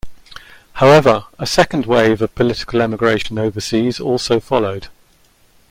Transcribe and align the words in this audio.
However, 0.73 1.25
a 1.37 1.45
second 1.45 1.85
wave 1.85 2.23
of 2.23 2.33
political 2.33 2.81
emigration 2.81 3.37
overseas 3.37 3.99
also 3.99 4.39
followed. 4.39 4.87